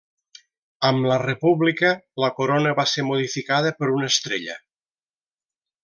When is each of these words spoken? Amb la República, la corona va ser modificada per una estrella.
Amb 0.87 1.05
la 1.11 1.17
República, 1.23 1.91
la 2.25 2.31
corona 2.41 2.73
va 2.81 2.89
ser 2.95 3.07
modificada 3.13 3.75
per 3.83 3.93
una 3.99 4.11
estrella. 4.15 4.61